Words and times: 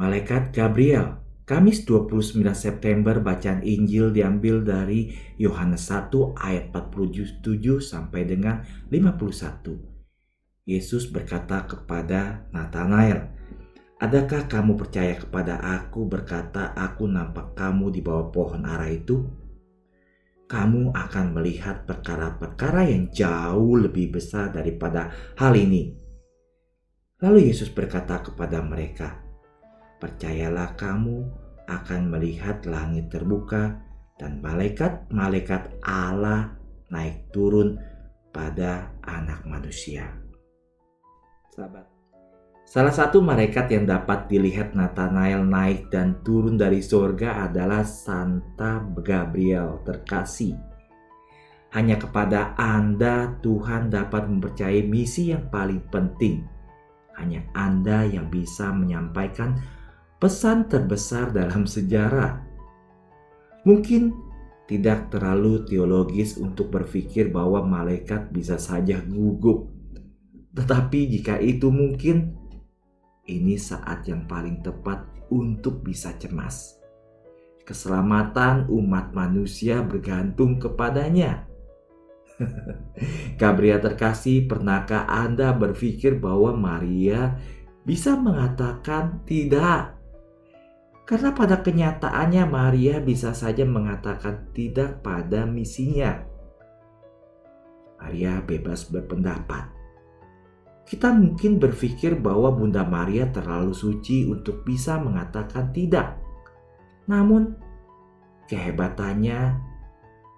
Malaikat 0.00 0.56
Gabriel 0.56 1.20
Kamis 1.44 1.84
29 1.84 2.40
September 2.56 3.20
bacaan 3.20 3.60
Injil 3.60 4.08
diambil 4.08 4.64
dari 4.64 5.12
Yohanes 5.36 5.84
1 5.90 6.08
ayat 6.38 6.72
47 6.72 7.44
sampai 7.82 8.24
dengan 8.24 8.64
51. 8.88 10.64
Yesus 10.64 11.10
berkata 11.12 11.68
kepada 11.68 12.48
Nathanael, 12.56 13.36
Adakah 14.00 14.48
kamu 14.48 14.80
percaya 14.80 15.12
kepada 15.18 15.60
aku 15.60 16.08
berkata 16.08 16.72
aku 16.72 17.04
nampak 17.04 17.52
kamu 17.52 17.92
di 17.92 18.00
bawah 18.00 18.32
pohon 18.32 18.64
ara 18.64 18.88
itu? 18.88 19.20
Kamu 20.48 20.96
akan 20.96 21.26
melihat 21.36 21.84
perkara-perkara 21.84 22.88
yang 22.88 23.12
jauh 23.12 23.76
lebih 23.76 24.14
besar 24.16 24.48
daripada 24.56 25.12
hal 25.36 25.52
ini. 25.52 25.92
Lalu 27.20 27.52
Yesus 27.52 27.68
berkata 27.68 28.18
kepada 28.24 28.58
mereka, 28.64 29.31
percayalah 30.02 30.74
kamu 30.74 31.22
akan 31.70 32.10
melihat 32.10 32.66
langit 32.66 33.06
terbuka 33.14 33.78
dan 34.18 34.42
malaikat-malaikat 34.42 35.78
Allah 35.86 36.58
naik 36.90 37.30
turun 37.30 37.78
pada 38.34 38.90
anak 39.06 39.46
manusia. 39.46 40.10
Sahabat, 41.54 41.86
salah 42.66 42.90
satu 42.90 43.22
malaikat 43.22 43.70
yang 43.70 43.86
dapat 43.86 44.26
dilihat 44.26 44.74
Nathanael 44.74 45.46
naik 45.46 45.94
dan 45.94 46.18
turun 46.26 46.58
dari 46.58 46.82
surga 46.82 47.46
adalah 47.46 47.86
Santa 47.86 48.82
Gabriel 48.82 49.86
terkasih. 49.86 50.58
Hanya 51.72 51.96
kepada 51.96 52.52
Anda 52.58 53.38
Tuhan 53.40 53.88
dapat 53.88 54.28
mempercayai 54.28 54.82
misi 54.84 55.30
yang 55.30 55.48
paling 55.48 55.80
penting. 55.88 56.44
Hanya 57.16 57.48
Anda 57.56 58.04
yang 58.04 58.28
bisa 58.28 58.68
menyampaikan 58.76 59.56
pesan 60.22 60.70
terbesar 60.70 61.34
dalam 61.34 61.66
sejarah. 61.66 62.38
Mungkin 63.66 64.14
tidak 64.70 65.10
terlalu 65.10 65.66
teologis 65.66 66.38
untuk 66.38 66.70
berpikir 66.70 67.34
bahwa 67.34 67.66
malaikat 67.66 68.30
bisa 68.30 68.54
saja 68.54 69.02
gugup. 69.02 69.66
Tetapi 70.54 71.10
jika 71.10 71.42
itu 71.42 71.74
mungkin, 71.74 72.38
ini 73.26 73.58
saat 73.58 74.06
yang 74.06 74.30
paling 74.30 74.62
tepat 74.62 75.02
untuk 75.34 75.82
bisa 75.82 76.14
cemas. 76.14 76.78
Keselamatan 77.66 78.70
umat 78.70 79.10
manusia 79.10 79.82
bergantung 79.82 80.62
kepadanya. 80.62 81.50
Gabriel 83.42 83.82
terkasih, 83.82 84.46
pernahkah 84.46 85.02
Anda 85.10 85.50
berpikir 85.50 86.22
bahwa 86.22 86.54
Maria 86.54 87.34
bisa 87.82 88.14
mengatakan 88.14 89.26
tidak 89.26 90.01
karena 91.02 91.34
pada 91.34 91.60
kenyataannya 91.60 92.44
Maria 92.46 93.02
bisa 93.02 93.34
saja 93.34 93.66
mengatakan 93.66 94.54
tidak 94.54 95.02
pada 95.02 95.42
misinya. 95.44 96.22
Maria 97.98 98.42
bebas 98.42 98.86
berpendapat. 98.86 99.70
Kita 100.82 101.14
mungkin 101.14 101.62
berpikir 101.62 102.18
bahwa 102.18 102.50
Bunda 102.50 102.82
Maria 102.82 103.30
terlalu 103.30 103.70
suci 103.70 104.26
untuk 104.26 104.66
bisa 104.66 104.98
mengatakan 104.98 105.70
tidak. 105.70 106.18
Namun, 107.06 107.54
kehebatannya 108.50 109.70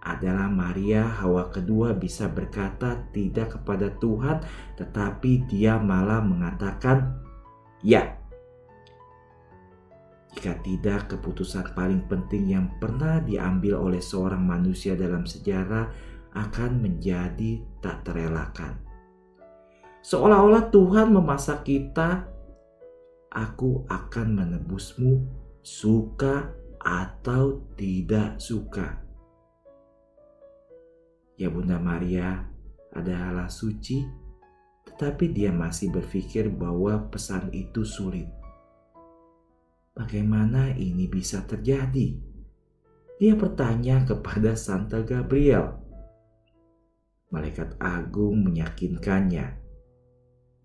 adalah 0.04 0.52
Maria 0.52 1.08
Hawa 1.08 1.48
kedua 1.48 1.96
bisa 1.96 2.28
berkata 2.28 3.08
tidak 3.16 3.56
kepada 3.56 3.88
Tuhan, 3.96 4.44
tetapi 4.76 5.48
dia 5.48 5.80
malah 5.80 6.20
mengatakan 6.20 7.24
ya 7.80 8.20
jika 10.44 10.60
tidak, 10.60 11.08
keputusan 11.08 11.72
paling 11.72 12.04
penting 12.04 12.52
yang 12.52 12.68
pernah 12.76 13.16
diambil 13.16 13.80
oleh 13.80 14.04
seorang 14.04 14.44
manusia 14.44 14.92
dalam 14.92 15.24
sejarah 15.24 15.88
akan 16.36 16.84
menjadi 16.84 17.64
tak 17.80 18.04
terelakkan. 18.04 18.76
Seolah-olah 20.04 20.68
Tuhan 20.68 21.16
memasak 21.16 21.64
kita, 21.64 22.28
aku 23.32 23.88
akan 23.88 24.44
menebusmu 24.44 25.24
suka 25.64 26.52
atau 26.76 27.64
tidak 27.80 28.36
suka. 28.36 29.00
Ya 31.40 31.48
Bunda 31.48 31.80
Maria 31.80 32.44
adalah 32.92 33.48
suci, 33.48 34.04
tetapi 34.92 35.32
dia 35.32 35.48
masih 35.48 35.88
berpikir 35.88 36.52
bahwa 36.52 37.08
pesan 37.08 37.48
itu 37.48 37.80
sulit 37.80 38.43
Bagaimana 39.94 40.74
ini 40.74 41.06
bisa 41.06 41.46
terjadi? 41.46 42.18
Dia 43.14 43.38
bertanya 43.38 44.02
kepada 44.02 44.58
Santa 44.58 45.06
Gabriel. 45.06 45.78
Malaikat 47.30 47.78
agung 47.78 48.42
meyakinkannya. 48.42 49.54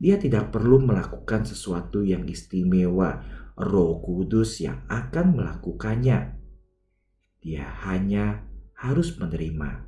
Dia 0.01 0.15
tidak 0.17 0.49
perlu 0.49 0.81
melakukan 0.81 1.45
sesuatu 1.45 2.01
yang 2.01 2.25
istimewa, 2.25 3.21
Roh 3.53 4.01
Kudus 4.01 4.65
yang 4.65 4.81
akan 4.89 5.37
melakukannya. 5.37 6.33
Dia 7.37 7.69
hanya 7.85 8.49
harus 8.81 9.13
menerima. 9.13 9.85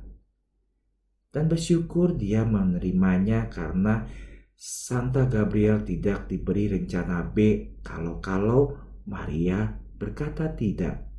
Dan 1.34 1.50
bersyukur 1.50 2.14
dia 2.14 2.46
menerimanya 2.46 3.50
karena 3.50 4.06
Santa 4.54 5.26
Gabriel 5.26 5.82
tidak 5.82 6.30
diberi 6.30 6.70
rencana 6.70 7.26
B 7.26 7.66
kalau-kalau 7.82 8.91
Maria 9.06 9.78
berkata 9.98 10.50
tidak. 10.54 11.12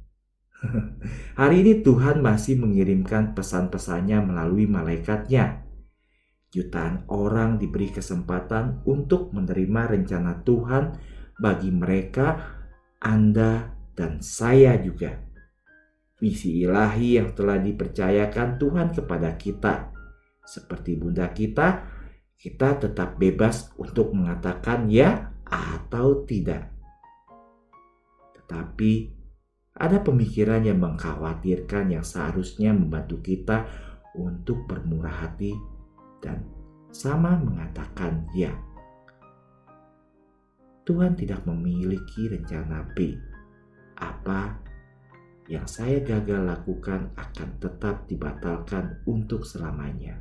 Hari 1.39 1.55
ini 1.63 1.83
Tuhan 1.83 2.23
masih 2.23 2.59
mengirimkan 2.59 3.35
pesan-pesannya 3.35 4.23
melalui 4.23 4.67
malaikatnya. 4.67 5.63
Jutaan 6.53 7.03
orang 7.09 7.57
diberi 7.57 7.89
kesempatan 7.89 8.85
untuk 8.85 9.33
menerima 9.33 9.97
rencana 9.97 10.45
Tuhan 10.45 10.83
bagi 11.41 11.73
mereka, 11.73 12.39
Anda, 13.01 13.73
dan 13.97 14.21
saya 14.21 14.77
juga. 14.77 15.17
Misi 16.21 16.63
ilahi 16.63 17.19
yang 17.19 17.35
telah 17.35 17.59
dipercayakan 17.59 18.61
Tuhan 18.61 18.87
kepada 18.95 19.35
kita. 19.35 19.91
Seperti 20.45 20.95
bunda 20.95 21.27
kita, 21.33 21.83
kita 22.37 22.79
tetap 22.79 23.19
bebas 23.19 23.73
untuk 23.75 24.13
mengatakan 24.15 24.87
ya 24.87 25.33
atau 25.47 26.23
tidak. 26.23 26.72
Tapi 28.45 29.23
ada 29.73 29.97
pemikiran 30.05 30.61
yang 30.61 30.77
mengkhawatirkan 30.77 31.97
yang 31.97 32.05
seharusnya 32.05 32.69
membantu 32.75 33.17
kita 33.25 33.65
untuk 34.13 34.69
bermurah 34.69 35.25
hati 35.25 35.57
dan 36.21 36.45
sama 36.93 37.33
mengatakan 37.41 38.29
ya. 38.37 38.53
Tuhan 40.85 41.17
tidak 41.17 41.47
memiliki 41.49 42.29
rencana 42.29 42.85
B. 42.93 43.17
Apa 43.97 44.61
yang 45.49 45.65
saya 45.65 45.99
gagal 46.03 46.43
lakukan 46.43 47.11
akan 47.17 47.49
tetap 47.59 48.05
dibatalkan 48.05 49.01
untuk 49.07 49.47
selamanya. 49.47 50.19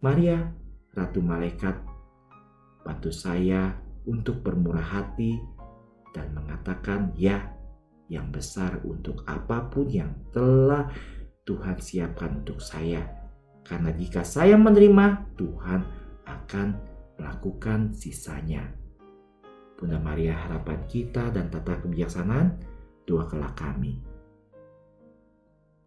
Maria, 0.00 0.54
Ratu 0.94 1.20
Malaikat, 1.20 1.74
bantu 2.86 3.10
saya 3.10 3.74
untuk 4.06 4.40
bermurah 4.40 4.82
hati 4.82 5.55
dan 6.16 6.32
mengatakan 6.32 7.12
ya 7.12 7.52
yang 8.08 8.32
besar 8.32 8.80
untuk 8.88 9.20
apa 9.28 9.68
pun 9.68 9.84
yang 9.92 10.16
telah 10.32 10.88
Tuhan 11.44 11.76
siapkan 11.76 12.40
untuk 12.40 12.64
saya. 12.64 13.04
Karena 13.66 13.92
jika 13.92 14.24
saya 14.24 14.56
menerima, 14.56 15.36
Tuhan 15.36 15.80
akan 16.24 16.68
melakukan 17.18 17.92
sisanya. 17.92 18.64
Bunda 19.76 20.00
Maria 20.00 20.32
harapan 20.32 20.80
kita 20.88 21.28
dan 21.34 21.52
tata 21.52 21.82
kebijaksanaan, 21.84 22.56
doa 23.04 23.28
kelak 23.28 23.58
kami. 23.58 24.15